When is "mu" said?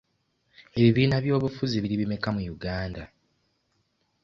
2.35-2.41